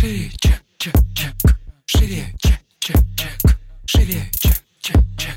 [0.00, 1.32] Шире, чек, чек, чек.
[1.86, 3.58] Шире, чек, чек, чек.
[3.84, 5.34] Шире, чек, чек, чек.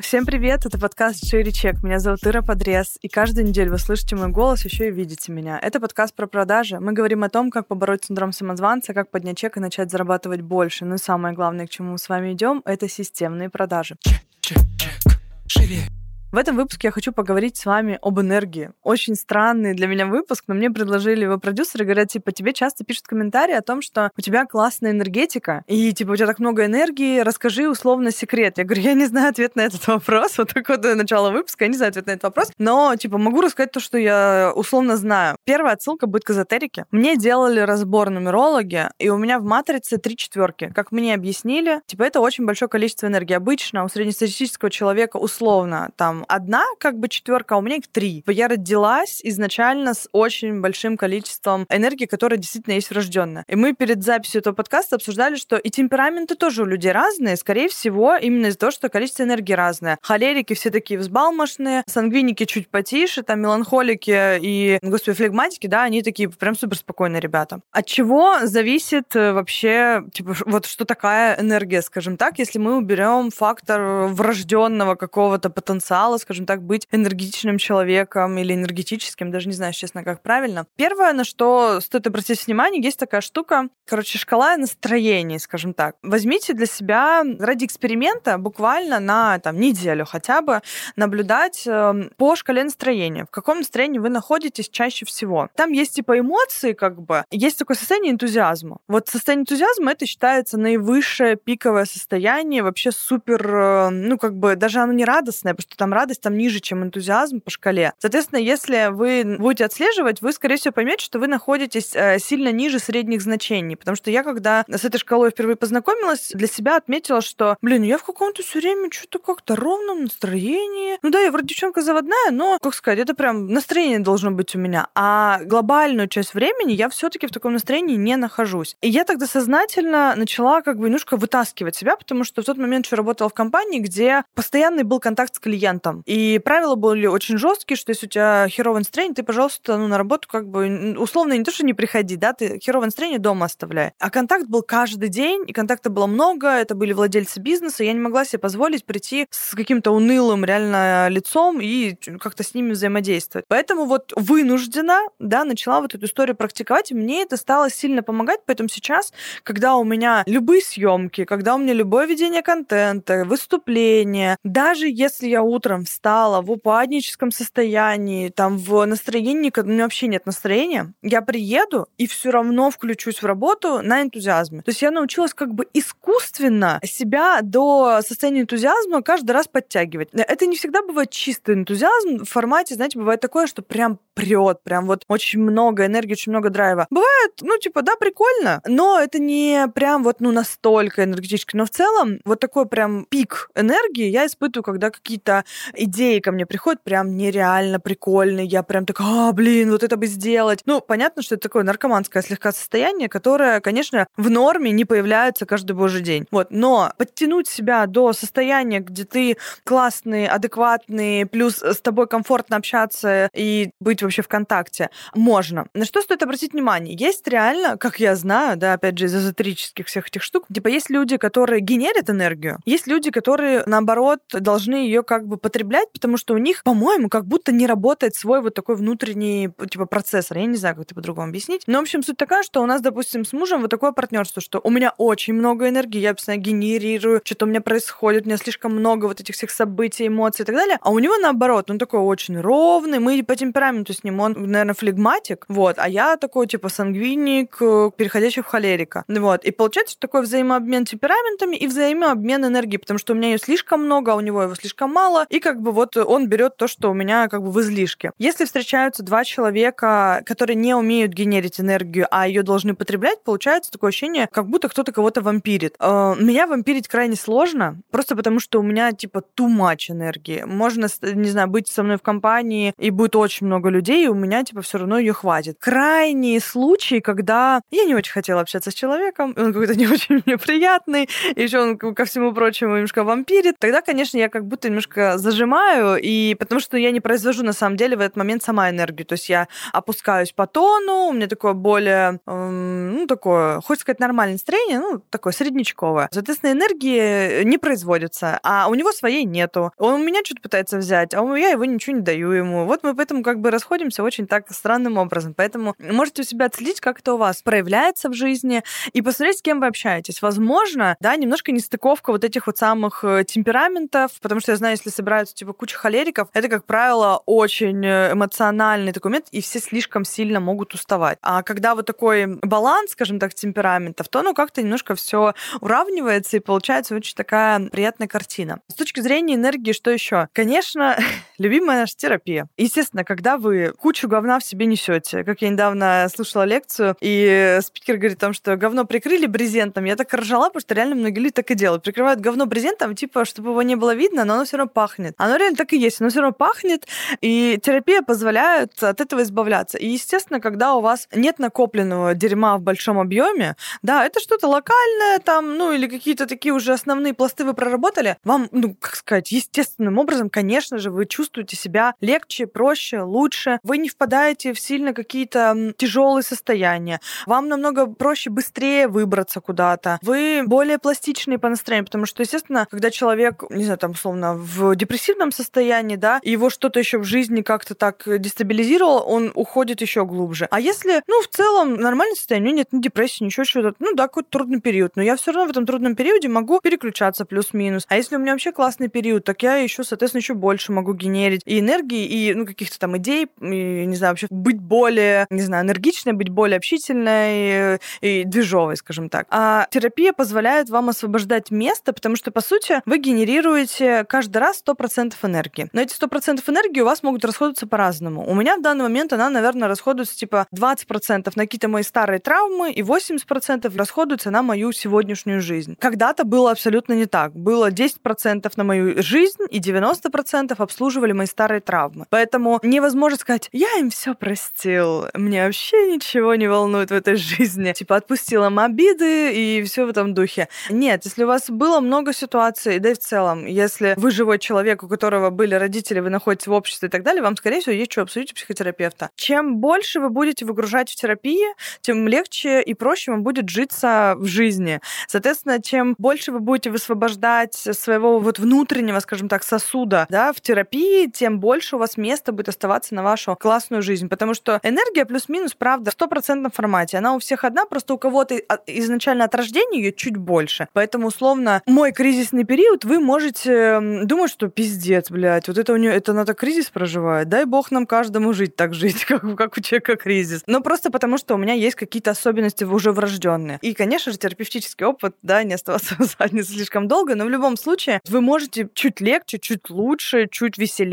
[0.00, 1.84] Всем привет, это подкаст «Шире чек».
[1.84, 5.56] Меня зовут Ира Подрез, и каждую неделю вы слышите мой голос, еще и видите меня.
[5.62, 6.80] Это подкаст про продажи.
[6.80, 10.84] Мы говорим о том, как побороть синдром самозванца, как поднять чек и начать зарабатывать больше.
[10.84, 13.94] Ну и самое главное, к чему мы с вами идем, это системные продажи.
[14.00, 15.20] Чек, чек, чек.
[15.46, 15.84] Шире,
[16.32, 18.72] В этом выпуске я хочу поговорить с вами об энергии.
[18.82, 23.06] Очень странный для меня выпуск, но мне предложили его продюсеры, говорят, типа, тебе часто пишут
[23.06, 27.20] комментарии о том, что у тебя классная энергетика, и, типа, у тебя так много энергии,
[27.20, 28.58] расскажи условно секрет.
[28.58, 31.68] Я говорю, я не знаю ответ на этот вопрос, вот такое вот начало выпуска, я
[31.68, 35.36] не знаю ответ на этот вопрос, но, типа, могу рассказать то, что я условно знаю.
[35.44, 36.86] Первая отсылка будет к эзотерике.
[36.90, 40.72] Мне делали разбор нумерологи, и у меня в матрице три четверки.
[40.74, 43.34] Как мне объяснили, типа, это очень большое количество энергии.
[43.34, 48.22] Обычно у среднестатистического человека условно там одна как бы четверка, а у меня их три.
[48.26, 53.44] Я родилась изначально с очень большим количеством энергии, которая действительно есть врожденная.
[53.48, 57.68] И мы перед записью этого подкаста обсуждали, что и темпераменты тоже у людей разные, скорее
[57.68, 59.98] всего, именно из-за того, что количество энергии разное.
[60.02, 66.28] Холерики все такие взбалмошные, сангвиники чуть потише, там меланхолики и, господи, флегматики, да, они такие
[66.28, 67.60] прям супер спокойные ребята.
[67.72, 73.30] От чего зависит э, вообще, типа, вот что такая энергия, скажем так, если мы уберем
[73.30, 80.04] фактор врожденного какого-то потенциала, скажем так, быть энергетичным человеком или энергетическим, даже не знаю, честно,
[80.04, 80.66] как правильно.
[80.76, 85.96] Первое, на что стоит обратить внимание, есть такая штука, короче, шкала настроений, скажем так.
[86.02, 90.60] Возьмите для себя ради эксперимента буквально на там, неделю хотя бы
[90.96, 93.24] наблюдать э, по шкале настроения.
[93.24, 95.48] В каком настроении вы находитесь чаще всего.
[95.54, 97.24] Там есть типа эмоции, как бы.
[97.30, 98.78] Есть такое состояние энтузиазма.
[98.88, 104.80] Вот состояние энтузиазма это считается наивысшее пиковое состояние, вообще супер, э, ну как бы даже
[104.80, 107.92] оно не радостное, потому что там радость там ниже, чем энтузиазм по шкале.
[107.98, 112.78] Соответственно, если вы будете отслеживать, вы, скорее всего, поймете, что вы находитесь э, сильно ниже
[112.78, 113.76] средних значений.
[113.76, 117.96] Потому что я, когда с этой шкалой впервые познакомилась, для себя отметила, что, блин, я
[117.98, 120.98] в каком-то все время что-то как-то ровном настроении.
[121.02, 124.58] Ну да, я вроде девчонка заводная, но, как сказать, это прям настроение должно быть у
[124.58, 124.88] меня.
[124.94, 128.76] А глобальную часть времени я все-таки в таком настроении не нахожусь.
[128.82, 132.86] И я тогда сознательно начала как бы немножко вытаскивать себя, потому что в тот момент
[132.86, 135.85] еще работала в компании, где постоянный был контакт с клиентом.
[136.06, 139.98] И правила были очень жесткие, что если у тебя херовое настроение, ты, пожалуйста, ну, на
[139.98, 143.92] работу как бы условно не то, что не приходи, да, ты херовое настроение дома оставляй.
[143.98, 148.00] А контакт был каждый день, и контакта было много, это были владельцы бизнеса, я не
[148.00, 153.46] могла себе позволить прийти с каким-то унылым реально лицом и как-то с ними взаимодействовать.
[153.48, 158.40] Поэтому вот вынуждена, да, начала вот эту историю практиковать, и мне это стало сильно помогать,
[158.46, 164.88] поэтому сейчас, когда у меня любые съемки, когда у меня любое ведение контента, выступления, даже
[164.88, 170.92] если я утром встала в упадническом состоянии, там в настроении, у меня вообще нет настроения,
[171.02, 174.62] я приеду и все равно включусь в работу на энтузиазме.
[174.62, 180.08] То есть я научилась как бы искусственно себя до состояния энтузиазма каждый раз подтягивать.
[180.12, 182.24] Это не всегда бывает чистый энтузиазм.
[182.24, 186.50] В формате, знаете, бывает такое, что прям прет, прям вот очень много энергии, очень много
[186.50, 186.86] драйва.
[186.90, 191.56] Бывает, ну, типа, да, прикольно, но это не прям вот, ну, настолько энергетически.
[191.56, 195.44] Но в целом вот такой прям пик энергии я испытываю, когда какие-то
[195.74, 198.46] идеи ко мне приходят прям нереально прикольные.
[198.46, 200.60] Я прям так, а, блин, вот это бы сделать.
[200.66, 205.72] Ну, понятно, что это такое наркоманское слегка состояние, которое, конечно, в норме не появляется каждый
[205.72, 206.26] божий день.
[206.30, 213.28] Вот, но подтянуть себя до состояния, где ты классный, адекватный, плюс с тобой комфортно общаться
[213.34, 215.66] и быть вообще в контакте, можно.
[215.74, 216.96] На что стоит обратить внимание?
[216.98, 220.90] Есть реально, как я знаю, да, опять же, из эзотерических всех этих штук, типа есть
[220.90, 225.55] люди, которые генерят энергию, есть люди, которые, наоборот, должны ее как бы потреблять,
[225.92, 230.38] потому что у них, по-моему, как будто не работает свой вот такой внутренний, типа, процессор.
[230.38, 231.62] Я не знаю, как это по-другому объяснить.
[231.66, 234.60] Но, в общем, суть такая, что у нас, допустим, с мужем вот такое партнерство, что
[234.62, 238.74] у меня очень много энергии, я постоянно генерирую, что-то у меня происходит, у меня слишком
[238.74, 240.78] много вот этих всех событий, эмоций и так далее.
[240.80, 244.74] А у него, наоборот, он такой очень ровный, мы по темпераменту с ним, он, наверное,
[244.74, 249.04] флегматик, вот, а я такой, типа, сангвиник, э, переходящий в холерика.
[249.08, 249.44] Вот.
[249.44, 254.12] И получается такой взаимообмен темпераментами и взаимообмен энергией, потому что у меня ее слишком много,
[254.12, 256.94] а у него его слишком мало, и как бы вот он берет то, что у
[256.94, 258.10] меня как бы в излишке.
[258.18, 263.90] Если встречаются два человека, которые не умеют генерить энергию, а ее должны потреблять, получается такое
[263.90, 265.76] ощущение, как будто кто-то кого-то вампирит.
[265.78, 270.42] Э, Меня вампирить крайне сложно, просто потому что у меня типа too much энергии.
[270.44, 274.14] Можно, не знаю, быть со мной в компании, и будет очень много людей, и у
[274.14, 275.58] меня типа все равно ее хватит.
[275.60, 280.38] Крайние случаи, когда я не очень хотела общаться с человеком, он какой-то не очень мне
[280.38, 285.98] приятный, еще он ко всему прочему немножко вампирит, тогда, конечно, я как будто немножко зажимаю,
[286.00, 289.06] и потому что я не произвожу на самом деле в этот момент сама энергию.
[289.06, 294.00] То есть я опускаюсь по тону, у меня такое более, эм, ну, такое, хочется сказать,
[294.00, 296.08] нормальное настроение, ну, такое среднечковое.
[296.12, 299.72] Соответственно, энергии не производится, а у него своей нету.
[299.78, 302.64] Он у меня что-то пытается взять, а я его ничего не даю ему.
[302.64, 305.34] Вот мы поэтому как бы расходимся очень так странным образом.
[305.34, 308.62] Поэтому можете у себя отследить, как это у вас проявляется в жизни,
[308.92, 310.22] и посмотреть, с кем вы общаетесь.
[310.22, 314.90] Возможно, да, немножко нестыковка вот этих вот самых э, темпераментов, потому что я знаю, если
[315.16, 320.40] собираются типа куча холериков, это, как правило, очень э, эмоциональный момент, и все слишком сильно
[320.40, 321.18] могут уставать.
[321.22, 326.40] А когда вот такой баланс, скажем так, темпераментов, то ну как-то немножко все уравнивается, и
[326.40, 328.60] получается очень такая приятная картина.
[328.68, 330.28] С точки зрения энергии, что еще?
[330.32, 330.98] Конечно,
[331.38, 332.48] любимая наша терапия.
[332.56, 337.96] Естественно, когда вы кучу говна в себе несете, как я недавно слушала лекцию, и спикер
[337.96, 341.34] говорит о том, что говно прикрыли брезентом, я так ржала, потому что реально многие люди
[341.34, 341.82] так и делают.
[341.82, 345.14] Прикрывают говно брезентом, типа, чтобы его не было видно, но оно все равно пахнет.
[345.18, 346.86] Оно реально так и есть, оно все равно пахнет,
[347.20, 349.78] и терапия позволяет от этого избавляться.
[349.78, 355.18] И, естественно, когда у вас нет накопленного дерьма в большом объеме, да, это что-то локальное
[355.18, 359.98] там, ну, или какие-то такие уже основные пласты вы проработали, вам, ну, как сказать, естественным
[359.98, 361.25] образом, конечно же, вы чувствуете
[361.56, 363.58] себя легче, проще, лучше.
[363.62, 367.00] Вы не впадаете в сильно какие-то тяжелые состояния.
[367.26, 369.98] Вам намного проще быстрее выбраться куда-то.
[370.02, 374.74] Вы более пластичные по настроению, потому что, естественно, когда человек, не знаю, там, условно, в
[374.76, 380.48] депрессивном состоянии, да, его что-то еще в жизни как-то так дестабилизировало, он уходит еще глубже.
[380.50, 384.30] А если, ну, в целом, нормальное состояние, нет ни депрессии, ничего чего-то, ну, да, какой-то
[384.30, 387.84] трудный период, но я все равно в этом трудном периоде могу переключаться плюс-минус.
[387.88, 391.42] А если у меня вообще классный период, так я еще, соответственно, еще больше могу генерить
[391.44, 395.64] и энергии, и, ну, каких-то там идей, и, не знаю, вообще быть более, не знаю,
[395.64, 399.26] энергичной, быть более общительной и, и движовой, скажем так.
[399.30, 405.14] А терапия позволяет вам освобождать место, потому что, по сути, вы генерируете каждый раз 100%
[405.22, 405.68] энергии.
[405.72, 408.28] Но эти 100% энергии у вас могут расходоваться по-разному.
[408.28, 412.72] У меня в данный момент она, наверное, расходуется типа 20% на какие-то мои старые травмы
[412.72, 415.76] и 80% расходуется на мою сегодняшнюю жизнь.
[415.78, 417.34] Когда-то было абсолютно не так.
[417.34, 422.06] Было 10% на мою жизнь и 90% обслуживали мои старые травмы.
[422.10, 427.72] Поэтому невозможно сказать, я им все простил, мне вообще ничего не волнует в этой жизни.
[427.72, 430.48] Типа отпустила им обиды и все в этом духе.
[430.70, 434.82] Нет, если у вас было много ситуаций, да и в целом, если вы живой человек,
[434.82, 437.92] у которого были родители, вы находитесь в обществе и так далее, вам, скорее всего, есть
[437.92, 439.10] что обсудить у психотерапевта.
[439.16, 441.44] Чем больше вы будете выгружать в терапии,
[441.80, 444.80] тем легче и проще вам будет житься в жизни.
[445.08, 450.95] Соответственно, чем больше вы будете высвобождать своего вот внутреннего, скажем так, сосуда да, в терапии,
[451.12, 454.08] тем больше у вас места будет оставаться на вашу классную жизнь.
[454.08, 456.98] Потому что энергия плюс-минус, правда, в стопроцентном формате.
[456.98, 460.68] Она у всех одна, просто у кого-то изначально от рождения ее чуть больше.
[460.72, 465.92] Поэтому, условно, мой кризисный период, вы можете думать, что пиздец, блядь, вот это у нее,
[465.92, 467.28] это так кризис проживает.
[467.28, 470.42] Дай бог нам каждому жить так жить, как, как у человека кризис.
[470.46, 473.58] Но просто потому, что у меня есть какие-то особенности уже врожденные.
[473.62, 477.56] И, конечно же, терапевтический опыт, да, не оставаться в заднице слишком долго, но в любом
[477.56, 480.85] случае вы можете чуть легче, чуть лучше, чуть веселее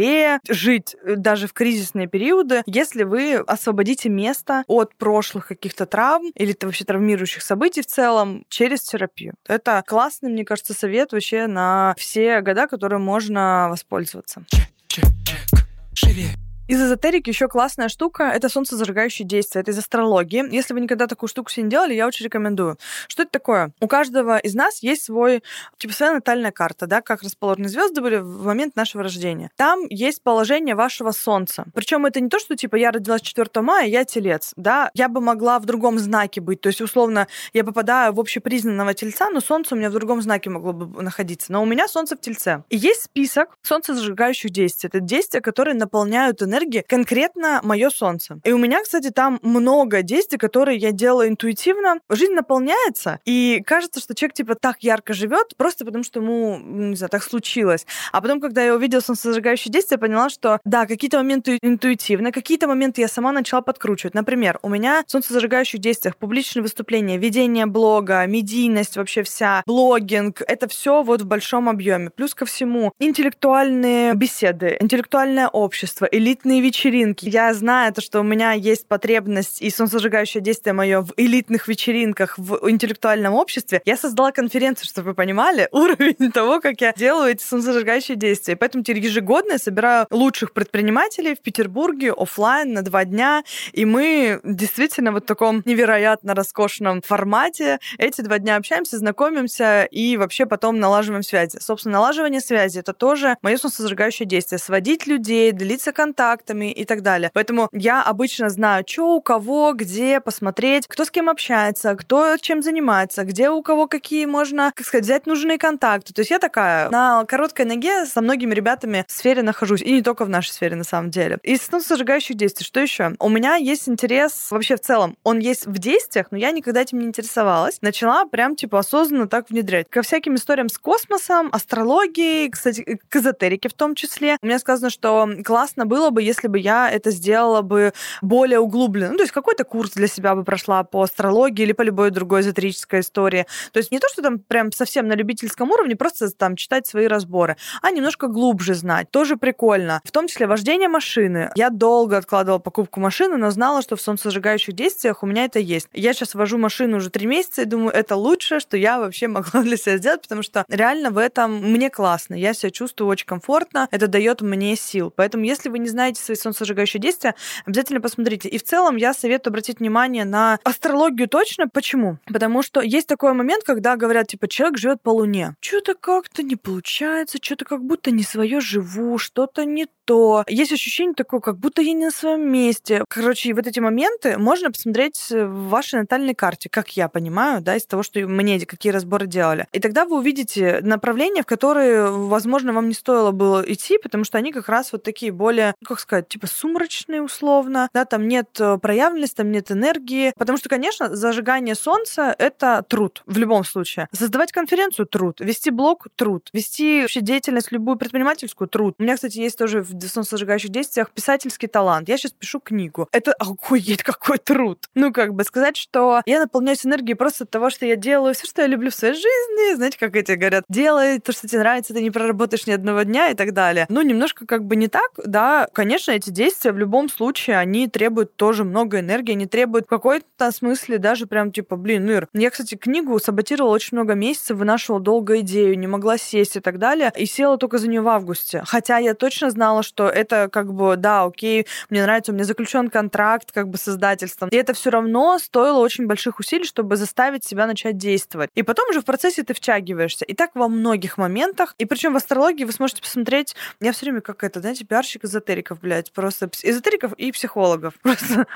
[0.47, 6.55] жить э, даже в кризисные периоды, если вы освободите место от прошлых каких-то травм или
[6.61, 9.33] вообще травмирующих событий в целом через терапию.
[9.47, 14.45] Это классный, мне кажется, совет вообще на все года, которые можно воспользоваться.
[14.87, 15.59] Чек, чек,
[15.93, 16.52] живее.
[16.73, 19.61] Из эзотерики еще классная штука— это солнцезажигающее действие.
[19.61, 20.51] Это из астрологии.
[20.51, 22.79] Если вы никогда такую штуку себе не делали, я очень рекомендую.
[23.07, 23.73] Что это такое?
[23.79, 25.43] У каждого из нас есть свой,
[25.77, 29.51] типа, своя натальная карта, да, как расположены звезды были в момент нашего рождения.
[29.55, 31.65] Там есть положение вашего солнца.
[31.75, 34.89] Причем это не то, что, типа, я родилась 4 мая, я телец, да.
[34.95, 36.61] Я бы могла в другом знаке быть.
[36.61, 40.49] То есть, условно, я попадаю в общепризнанного тельца, но солнце у меня в другом знаке
[40.49, 41.51] могло бы находиться.
[41.51, 42.63] Но у меня солнце в тельце.
[42.71, 44.87] И есть список солнцезажигающих действий.
[44.87, 48.39] Это действия, которые наполняют энергией энергии конкретно мое солнце.
[48.43, 51.99] И у меня, кстати, там много действий, которые я делаю интуитивно.
[52.09, 56.95] Жизнь наполняется, и кажется, что человек типа так ярко живет, просто потому что ему, не
[56.95, 57.85] знаю, так случилось.
[58.11, 62.67] А потом, когда я увидела солнцезажигающие действия, я поняла, что да, какие-то моменты интуитивно, какие-то
[62.67, 64.13] моменты я сама начала подкручивать.
[64.13, 70.67] Например, у меня в солнцезажигающих действиях публичные выступления, ведение блога, медийность вообще вся, блогинг, это
[70.67, 72.09] все вот в большом объеме.
[72.09, 77.29] Плюс ко всему интеллектуальные беседы, интеллектуальное общество, элит элитные вечеринки.
[77.29, 82.37] Я знаю то, что у меня есть потребность и солнцезажигающее действие мое в элитных вечеринках
[82.37, 83.81] в интеллектуальном обществе.
[83.85, 88.57] Я создала конференцию, чтобы вы понимали уровень того, как я делаю эти солнцезажигающие действия.
[88.57, 94.41] Поэтому теперь ежегодно я собираю лучших предпринимателей в Петербурге офлайн на два дня, и мы
[94.43, 100.79] действительно вот в таком невероятно роскошном формате эти два дня общаемся, знакомимся и вообще потом
[100.79, 101.57] налаживаем связи.
[101.61, 104.59] Собственно, налаживание связи— это тоже мое солнцезажигающее действие.
[104.59, 107.31] Сводить людей, делиться контактами и так далее.
[107.33, 112.61] Поэтому я обычно знаю, что у кого, где посмотреть, кто с кем общается, кто чем
[112.61, 116.13] занимается, где у кого какие можно, как сказать, взять нужные контакты.
[116.13, 119.81] То есть я такая на короткой ноге со многими ребятами в сфере нахожусь.
[119.81, 121.39] И не только в нашей сфере, на самом деле.
[121.43, 123.15] Из солнцезажигающих действий, что еще?
[123.19, 125.17] У меня есть интерес вообще в целом.
[125.23, 127.79] Он есть в действиях, но я никогда этим не интересовалась.
[127.81, 129.87] Начала прям, типа, осознанно так внедрять.
[129.89, 134.37] Ко всяким историям с космосом, астрологией, кстати, к эзотерике в том числе.
[134.41, 139.11] У меня сказано, что классно было бы, если бы я это сделала бы более углубленно.
[139.11, 142.41] Ну, то есть какой-то курс для себя бы прошла по астрологии или по любой другой
[142.41, 143.45] эзотерической истории.
[143.71, 147.07] То есть не то, что там прям совсем на любительском уровне, просто там читать свои
[147.07, 149.11] разборы, а немножко глубже знать.
[149.11, 150.01] Тоже прикольно.
[150.03, 151.51] В том числе вождение машины.
[151.55, 155.87] Я долго откладывала покупку машины, но знала, что в солнцезажигающих действиях у меня это есть.
[155.93, 159.61] Я сейчас вожу машину уже три месяца и думаю, это лучшее, что я вообще могла
[159.61, 162.35] для себя сделать, потому что реально в этом мне классно.
[162.35, 163.87] Я себя чувствую очень комфортно.
[163.91, 165.11] Это дает мне сил.
[165.15, 168.49] Поэтому, если вы не знаете свои солнцезажигающие действия, обязательно посмотрите.
[168.49, 171.67] И в целом я советую обратить внимание на астрологию точно.
[171.67, 172.17] Почему?
[172.25, 175.55] Потому что есть такой момент, когда говорят, типа, человек живет по Луне.
[175.59, 180.43] Что-то как-то не получается, что-то как будто не свое живу, что-то не то.
[180.47, 183.03] Есть ощущение такое, как будто я не на своем месте.
[183.07, 187.85] Короче, вот эти моменты можно посмотреть в вашей натальной карте, как я понимаю, да, из
[187.85, 189.67] того, что мне какие разборы делали.
[189.71, 194.37] И тогда вы увидите направления, в которые, возможно, вам не стоило было идти, потому что
[194.37, 198.77] они как раз вот такие более, как сказать, типа сумрачные условно, да, там нет э,
[198.77, 200.33] проявленности, там нет энергии.
[200.37, 204.07] Потому что, конечно, зажигание солнца— это труд в любом случае.
[204.11, 205.39] Создавать конференцию— труд.
[205.39, 206.49] Вести блог— труд.
[206.53, 208.95] Вести вообще деятельность любую предпринимательскую— труд.
[208.99, 212.09] У меня, кстати, есть тоже в солнцезажигающих действиях писательский талант.
[212.09, 213.07] Я сейчас пишу книгу.
[213.11, 214.89] Это охуеть какой труд.
[214.95, 218.47] Ну, как бы сказать, что я наполняюсь энергией просто от того, что я делаю все,
[218.47, 219.75] что я люблю в своей жизни.
[219.75, 223.29] Знаете, как эти говорят, делай то, что тебе нравится, ты не проработаешь ни одного дня
[223.29, 223.85] и так далее.
[223.89, 225.67] Ну, немножко как бы не так, да.
[225.73, 230.51] Конечно, эти действия в любом случае, они требуют тоже много энергии, они требуют в какой-то
[230.51, 235.39] смысле даже прям типа, блин, Ир, я, кстати, книгу саботировала очень много месяцев, вынашивала долго
[235.39, 238.63] идею, не могла сесть и так далее, и села только за нее в августе.
[238.65, 242.89] Хотя я точно знала, что это как бы, да, окей, мне нравится, у меня заключен
[242.89, 244.49] контракт как бы с издательством.
[244.49, 248.49] И это все равно стоило очень больших усилий, чтобы заставить себя начать действовать.
[248.55, 250.25] И потом уже в процессе ты втягиваешься.
[250.25, 251.75] И так во многих моментах.
[251.77, 255.82] И причем в астрологии вы сможете посмотреть, я все время как это, знаете, пиарщик эзотериков,
[255.83, 257.93] блядь, просто эзотериков и психологов.
[258.01, 258.47] Просто.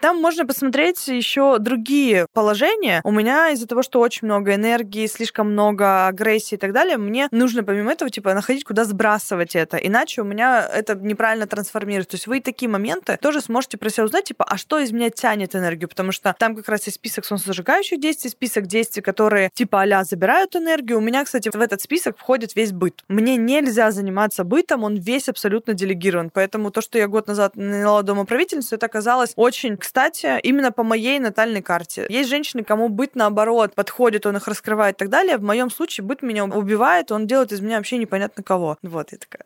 [0.00, 3.00] Там можно посмотреть еще другие положения.
[3.04, 7.28] У меня из-за того, что очень много энергии, слишком много агрессии и так далее, мне
[7.30, 9.78] нужно помимо этого, типа, находить, куда сбрасывать это.
[9.78, 12.10] Иначе у меня это неправильно трансформируется.
[12.10, 15.10] То есть вы такие моменты тоже сможете про себя узнать, типа, а что из меня
[15.10, 15.88] тянет энергию?
[15.88, 20.54] Потому что там как раз есть список солнцезажигающих действий, список действий, которые типа а забирают
[20.56, 20.98] энергию.
[20.98, 23.02] У меня, кстати, в этот список входит весь быт.
[23.08, 26.30] Мне нельзя заниматься бытом, он весь абсолютно делегирован.
[26.30, 31.18] Поэтому то, что я год назад наняла домоправительницу, это оказалось очень, кстати, именно по моей
[31.18, 32.06] натальной карте.
[32.08, 35.38] Есть женщины, кому быт наоборот подходит, он их раскрывает и так далее.
[35.38, 38.76] В моем случае быт меня убивает, он делает из меня вообще непонятно кого.
[38.82, 39.44] Вот, я такая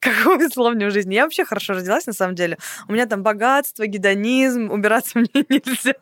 [0.00, 1.14] какого весло в жизни.
[1.14, 2.58] Я вообще хорошо родилась, на самом деле.
[2.88, 5.94] У меня там богатство, гедонизм, убираться мне нельзя.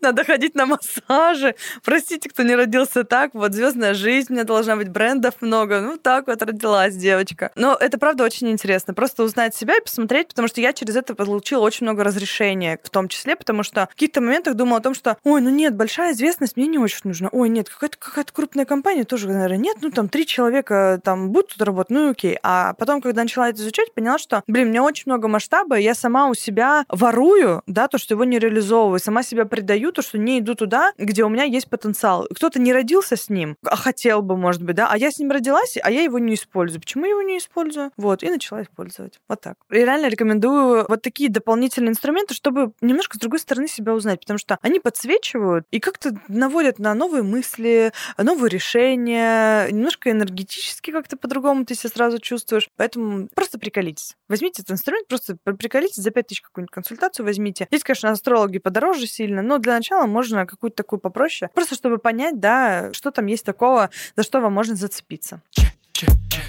[0.00, 1.54] Надо ходить на массажи.
[1.84, 3.34] Простите, кто не родился так.
[3.34, 5.80] Вот звездная жизнь, у меня должна быть брендов много.
[5.80, 7.50] Ну, так вот родилась девочка.
[7.54, 8.94] Но это, правда, очень интересно.
[8.94, 12.90] Просто узнать себя и посмотреть, потому что я через это получила очень много разрешения, в
[12.90, 16.12] том числе, потому что в каких-то моментах думала о том, что, ой, ну нет, большая
[16.12, 17.28] известность мне не очень нужна.
[17.32, 19.76] Ой, нет, какая-то какая крупная компания тоже, наверное, нет.
[19.80, 22.38] Ну, там три человека там будут тут работать, ну, окей.
[22.42, 25.94] А потом, когда начала это изучать, поняла, что, блин, у меня очень много масштаба, я
[25.94, 30.18] сама у себя ворую, да, то, что его не реализовываю, сама себя предаю, то, что
[30.18, 32.26] не иду туда, где у меня есть потенциал.
[32.34, 35.30] Кто-то не родился с ним, а хотел бы, может быть, да, а я с ним
[35.30, 36.80] родилась, а я его не использую.
[36.80, 37.90] Почему я его не использую?
[37.96, 39.20] Вот, и начала использовать.
[39.28, 39.56] Вот так.
[39.70, 44.38] И реально рекомендую вот такие дополнительные инструменты, чтобы немножко с другой стороны себя узнать, потому
[44.38, 51.64] что они подсвечивают и как-то наводят на новые мысли, новые решения, немножко энергетически как-то по-другому
[51.64, 52.68] ты себя сразу чувствуешь.
[52.78, 54.16] Поэтому просто приколитесь.
[54.28, 57.66] Возьмите этот инструмент, просто приколитесь, за 5000 какую-нибудь консультацию возьмите.
[57.70, 62.40] Здесь, конечно, астрологи подороже сильно, но для начала можно какую-то такую попроще, просто чтобы понять,
[62.40, 65.42] да, что там есть такого, за что вам можно зацепиться.
[65.50, 66.44] Чек, чек, чек.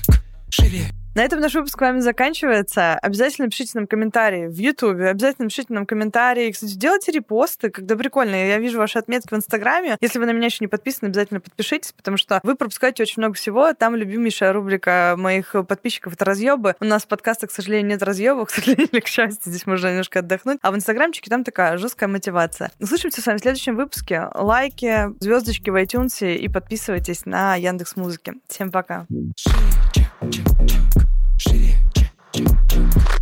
[0.51, 0.98] Шире.
[1.19, 2.93] На этом наш выпуск с вами заканчивается.
[2.93, 6.49] Обязательно пишите нам комментарии в YouTube, обязательно пишите нам комментарии.
[6.49, 8.35] Кстати, делайте репосты, когда прикольно.
[8.35, 9.97] Я вижу ваши отметки в Инстаграме.
[9.99, 13.33] Если вы на меня еще не подписаны, обязательно подпишитесь, потому что вы пропускаете очень много
[13.33, 13.73] всего.
[13.73, 16.77] Там любимейшая рубрика моих подписчиков— это разъебы.
[16.79, 20.19] У нас в подкастах, к сожалению, нет разъебов, к сожалению, к счастью, здесь можно немножко
[20.19, 20.59] отдохнуть.
[20.61, 22.71] А в Инстаграмчике там такая жесткая мотивация.
[22.79, 24.29] Услышимся с вами в следующем выпуске.
[24.35, 28.35] Лайки, звездочки в iTunes и подписывайтесь на Яндекс Музыки.
[28.47, 29.05] Всем пока.
[29.35, 29.57] Шире,
[29.91, 30.78] чек, чек,
[31.39, 33.18] чек.